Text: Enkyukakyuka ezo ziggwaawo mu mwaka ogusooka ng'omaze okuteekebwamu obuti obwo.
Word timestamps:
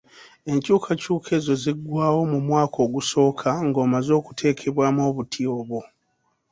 Enkyukakyuka 0.51 1.29
ezo 1.37 1.53
ziggwaawo 1.63 2.21
mu 2.31 2.39
mwaka 2.47 2.77
ogusooka 2.85 3.49
ng'omaze 3.67 4.11
okuteekebwamu 4.19 5.01
obuti 5.09 5.41
obwo. 5.57 5.81